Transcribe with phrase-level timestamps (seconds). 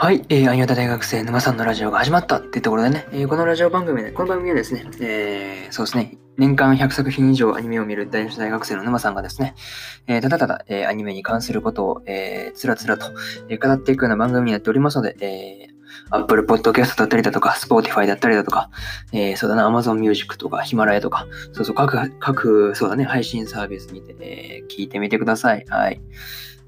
[0.00, 9.56] はい、えー、アニメ大学生沼さんのラジオが始まったっていうところでね、えー、このラジオ番組で、この番組はですね、えー、そうですね、年間100作品以上アニメを見る大学生の沼さんがですね、
[10.06, 13.06] えー、ただただ、えー、アニメに関することを、えー、つらつらと、
[13.48, 18.70] えー、語っていくような番組になっておりますので、えー、Apple Podcast だったりだとか、Spotify だったりだとか、
[19.12, 25.64] えー、そうだな、Amazon Music とか、ヒマラヤとか、そうそう、各、各、そうだね、配信サービスにて、えー、聞いてみてください。
[25.68, 25.96] はい。
[25.96, 26.02] こ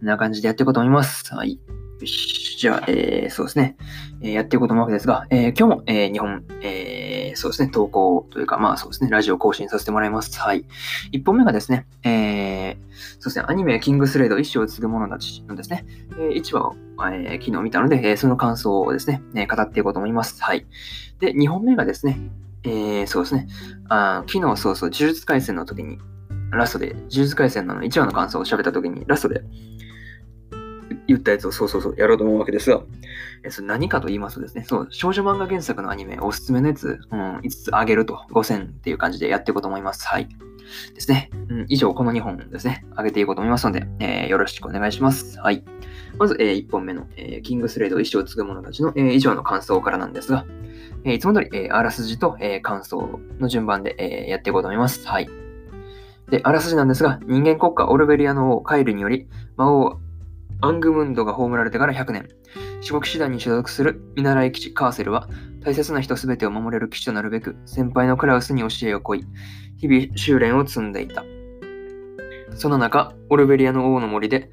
[0.05, 1.33] んな感じでやっていこうと思います。
[1.33, 1.61] はい。
[2.01, 2.50] よし。
[2.61, 3.75] じゃあ、えー、そうですね。
[4.21, 10.39] えー、やっていこうと思うわけですが、えー、今日も、えー、日本、えー、そうですね、投稿というか、まあそうですね、ラジオ更新させてもらいます。
[10.39, 10.67] はい。
[11.13, 12.77] 1本目がですね、えー、
[13.19, 20.43] そうですね、アニメ、キングスレイド、一生を継ぐ者たちのですね、えー、1話を、えー、昨日見たので、えー、その感想をですね、えー、語っていこうと思います。
[20.43, 20.67] はい。
[21.19, 22.21] で、2本目がですね、
[22.65, 23.49] えー、そうですね、
[23.89, 25.99] あ昨日そうそう、呪術廻戦の時に、
[26.53, 29.45] ラストで、呪術廻戦の1話の感想を喋った時に、ラストで、
[31.11, 32.83] 言ったやつをそうそうそうやろうと思うわけですが、
[33.43, 40.07] えそれ何かと言いますとですね、そう、少女漫画原作のアニメおすすめのやつ、うん、5つあげると、5000っていう感じでやっていこうと思います。
[40.07, 40.29] はい。
[40.95, 41.31] ですね。
[41.49, 45.41] うん、以上、この2本ですね、上げていこうと思いますので、えー、よろしくお願いします。
[45.41, 45.65] はい。
[46.17, 50.47] まず、えー、1本目の、えー、キングスレード一生継ぐ者たちの、えー、以上の感想からなんですが、
[51.05, 55.07] え、いつも通り、え、あらすじと、え、感想の順番で、え、やっていこうと思います。
[55.09, 55.29] はい。
[56.31, 60.00] で、あらすじなんですが、人間国家オルベリアの王カイルにより、魔王
[60.63, 62.29] アングムンドが葬られてから100年。
[62.83, 65.29] 四国師団に所属する見習い基地カーセルは、
[65.65, 69.27] 大切な人すべてを守れる基地となるべく、先輩のクラウスに教えを請い、
[69.79, 71.25] 日々修練を積んでいた。
[72.55, 74.51] その中、オルベリアの王の森で、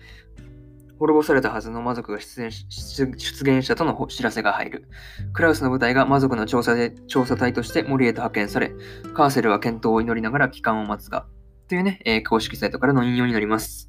[1.00, 3.06] 滅ぼされたはずの魔族が出現出
[3.44, 4.88] 現したとの知らせが入る。
[5.34, 8.72] クラウスの部隊が魔族の調査で調査隊として森へと派遣され、
[9.14, 11.28] カーセルは健闘を祈りながら帰還を待つが、
[11.68, 13.88] というね、えー、公式サイトからの引用になります。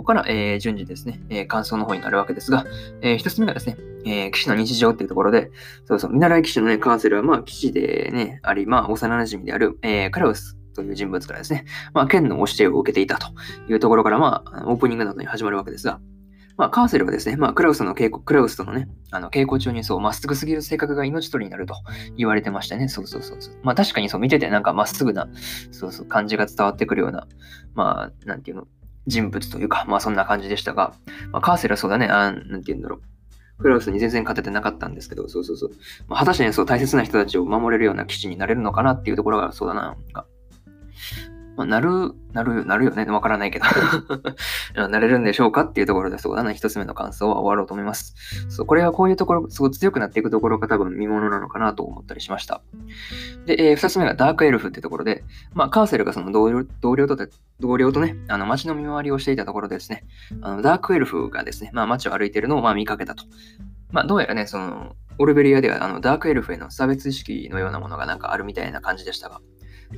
[0.00, 2.64] ここから、えー、順次ですね、えー、感想の方になるわけですが、
[3.02, 5.50] えー、一つ目がですね、えー、騎士の日常っていうところで、
[5.84, 13.26] そうそう、見習い騎士のね、カーセルは、まあ、騎士でね、あり、まあ、幼馴染である、えー、クラウスという人物からですね、まあ、剣の教えを受けていたと
[13.68, 16.00] いうところから、まあ、オープニングなどに始まるわけですが、
[16.56, 21.74] まあ、カーセルはですね、まあ、クラウスの稽古、クラウスとのね、あの、稽古中にそう、まっすぐすぎる性格が命取りになると
[22.16, 22.88] 言われてましたね。
[22.88, 23.54] そうそうそうそう。
[23.62, 25.28] まあ、確かにそう、見ててなんかまっすぐな、
[25.70, 27.26] そうそう、感じが伝わってくるような、
[27.74, 28.66] まあ、なんていうの、
[29.06, 30.94] 人物というか、まあそんな感じでしたが、
[31.32, 33.02] まあ、カーセルはそうだね、あなんて言うんだろう。
[33.60, 35.70] クラウスに全然勝ててなかったんですけど、そうそうそう。
[36.08, 39.82] まあ、果たしてね、そう大切な人たちを守れるような基地になれるのかなっていうところがそうだな。
[39.82, 40.26] なんか
[41.60, 43.04] まあ、なる、なる、なるよね。
[43.04, 43.66] わからないけど
[44.88, 48.14] なれるんでしょうかっていうところで、そうだな、一つ目の感想は終わろうと思います。
[48.48, 52.62] そう、これはこういうところ、すごい強くなっていくところが多分見ものなのかなと思ったりしました。
[53.44, 55.22] で、えー、二つ目がダークエルフってところで、
[55.52, 57.18] まあ、カーセルがその同僚同僚と
[57.60, 60.06] 同僚とね、あの、街の見回りをしていたところでですね、
[60.40, 63.24] あの、ダークエルフがですね、まあ、街を歩いているのをまあ見かけたと。
[63.92, 69.42] まあ、どうやらね、その、オルベリアではあのダークエルフへの差別意識のようなものがなんかあるみたいな感じでしたが、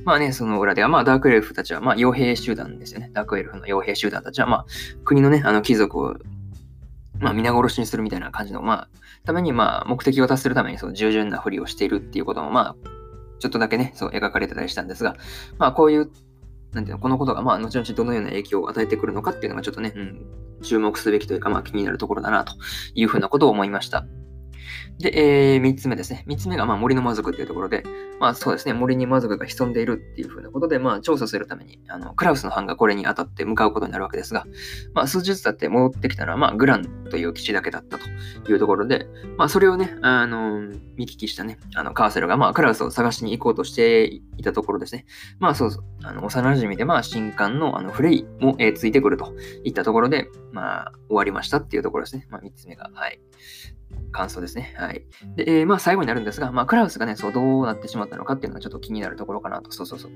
[0.03, 3.11] まあね、その裏では、まあ、ダークエルフたちは、まあ、傭兵集団ですよね。
[3.13, 4.65] ダークエルフの傭兵集団たちは、まあ、
[5.05, 6.15] 国のね、あの、貴族を、
[7.19, 8.89] まあ、皆殺しにするみたいな感じの、まあ、
[9.25, 12.75] ために、まあ、目的を達するために、そう、従順なふりをしているっていうことも、まあ、
[13.39, 15.15] ちょっとだけね、そう、描かれてたりしたんですが、
[15.57, 16.09] まあ、こういう、
[16.73, 20.25] なんていうの、このことが、まあ、後々どのような影響を与えてくるのかっていうのが、ちょっとね、うん、
[20.63, 22.53] 注目すべきというか、まあ、気になるところだな、と
[22.95, 24.05] いうふうなことを思いました。
[25.03, 26.23] で、えー、3つ目ですね。
[26.29, 27.83] 3つ目が、まあ、森の魔族っていうところで、
[28.21, 34.45] まあそうですね、森に魔族が潜んでいるっていうふうなことで、まあ調査するために、あの、クラウスの班がこれに当たって向かうことになるわけですが、
[34.93, 39.05] まあ数日経って戻ってきたのは、まあグランという基地だけだったというところで、
[39.35, 40.61] まあそれをね、あの、
[40.95, 45.05] 見聞きしたね、あの、カーセルが、まあクラウスを探しに行こうとしていたところですね。
[45.41, 49.33] まあそうそう、あの、幼馴染で、まあ新刊のあのフレイも、えー、ついてくると
[49.65, 52.25] いったところで、まあ終わりましたっていうところですね。
[52.29, 53.19] まあ3つ目が、はい。
[54.11, 54.73] 感想ですね。
[54.77, 54.92] はい。
[54.93, 55.05] い
[55.35, 59.71] で、えー、まあ最後になるんですが、まあクラウスがね、そうどうなってしまったのかっていうのがちょっと気になるところかなと。
[59.71, 60.11] そうそうそう。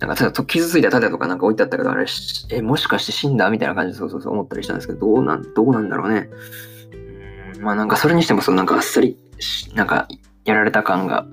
[0.00, 2.06] なんかただ傷ついた盾とかなんか置いてあったけど、あれ、
[2.50, 6.28] え、もしかして死んだみたいな感じでそうそうそう思ったりしたんですけど、どうなん、どうなんだろうね。
[7.54, 9.16] うん、まあなんかそれにしてもそうなんかあっさり、
[9.74, 10.08] なんか
[10.44, 11.26] やられた感が。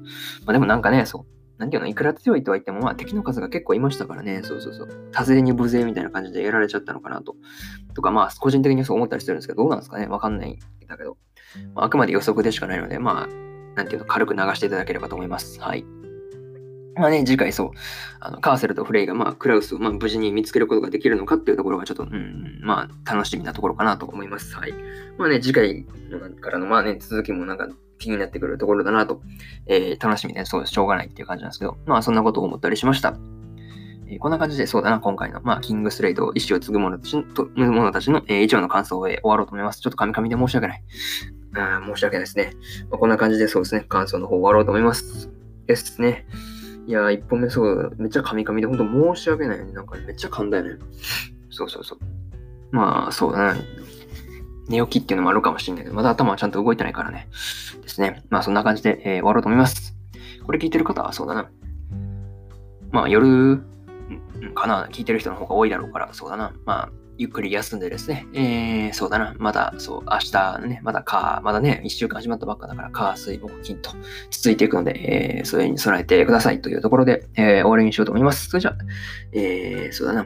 [0.45, 1.40] まあでもなんかね、そう。
[1.61, 5.09] なんていうの、いくら強いとは言っても、まあ敵の数が結構いましたからね、そうそうそう。
[5.11, 7.35] 多勢に無勢みたいな感じでやられちゃったのかなと。
[7.93, 11.17] とか、まあ個人的にそう思ったりするんですけど、どうなんですかねわかんないんだけど。
[11.75, 15.61] まあ、あくまで予測でしかないので、まあ、なんていうの、軽く流していただければと思います。
[15.61, 15.85] はい。
[16.95, 17.71] まあね、次回そう、
[18.19, 24.55] あのカーセルとフレイが、まあ、クラウスを、まあ、無事に見つけることができるのかっていうところがちょっと、うん、まあ、楽しみなところかなと思います。
[24.55, 24.73] はい。
[25.19, 25.85] まあね、次回
[26.41, 27.69] からの、まあね、続きもなんか
[28.01, 29.21] 気になってくるところだなと、
[29.67, 33.15] えー、楽しみで、そうしょうがないっていう感じなんですけど、まあ、そんなことを思ったりしました。
[34.07, 37.23] えー、こんな感じで、そうだな、今回の、まあ、キングスレイト、意志を継ぐ者たちの、
[37.55, 39.81] 者たちの、えー、以上の感想を、えー、終わろうと思います。
[39.81, 40.83] ちょっとカミカミで申し訳ない。
[41.53, 42.53] あ申し訳ないですね。
[42.89, 45.29] まあ、こんな感じでそうですね、感想の方終わろうと思います。
[45.67, 46.25] ですね。
[46.87, 49.73] いやー、1本目そう、めっちゃカミカミで、ほんと申し訳ないよね。
[49.73, 50.71] なんかめっちゃ噛んだよね。
[51.49, 51.99] そうそうそう。
[52.71, 53.61] まあ、そうだね。
[54.67, 57.27] 寝起きっていうのもあるかもしれないけど、まだ頭はちゃんと動いてないからね。
[57.81, 58.23] ですね。
[58.29, 59.95] まあ、そんな感じで、えー、終わろうと思います。
[60.45, 61.49] これ聞いてる方はそうだな。
[62.91, 63.61] まあ、夜
[64.55, 66.53] かな、聞いてる人の方が多いだろうから、そうだな。
[66.65, 73.91] まあ、ゆっくり休んでですね、えー、そうだな、まだ、そう、明日ね、まだか、まだね、一週間始まったばっかだから、火、水、木、金と
[74.31, 78.49] 続いていくので、えー、それに備えてくださいというところで、えー、終わりにしようと思います。
[78.49, 78.77] それじゃあ、
[79.33, 80.25] えー、そうだな。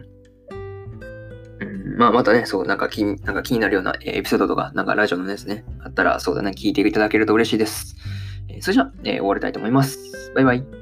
[1.95, 7.95] まあ、またね、そう、なんか気なんか気になるようなエピソードとか、なんかラジオのですね、あったら、そうだね、聞いていただけると嬉しいです。
[8.49, 10.31] えー、それじゃあ、えー、終わりたいと思います。
[10.35, 10.74] バイバイ。